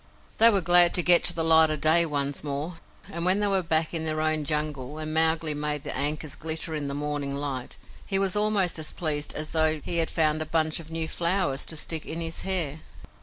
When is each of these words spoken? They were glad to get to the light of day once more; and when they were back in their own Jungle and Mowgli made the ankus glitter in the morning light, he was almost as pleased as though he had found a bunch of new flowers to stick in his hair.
They 0.39 0.49
were 0.49 0.61
glad 0.61 0.95
to 0.95 1.03
get 1.03 1.23
to 1.25 1.33
the 1.35 1.43
light 1.43 1.69
of 1.69 1.79
day 1.79 2.07
once 2.07 2.43
more; 2.43 2.77
and 3.11 3.23
when 3.23 3.39
they 3.39 3.45
were 3.45 3.61
back 3.61 3.93
in 3.93 4.03
their 4.03 4.19
own 4.19 4.45
Jungle 4.45 4.97
and 4.97 5.13
Mowgli 5.13 5.53
made 5.53 5.83
the 5.83 5.95
ankus 5.95 6.35
glitter 6.35 6.73
in 6.73 6.87
the 6.87 6.95
morning 6.95 7.35
light, 7.35 7.77
he 8.03 8.17
was 8.17 8.35
almost 8.35 8.79
as 8.79 8.91
pleased 8.91 9.35
as 9.35 9.51
though 9.51 9.79
he 9.81 9.97
had 9.97 10.09
found 10.09 10.41
a 10.41 10.45
bunch 10.47 10.79
of 10.79 10.89
new 10.89 11.07
flowers 11.07 11.67
to 11.67 11.77
stick 11.77 12.07
in 12.07 12.19
his 12.19 12.41
hair. 12.41 12.79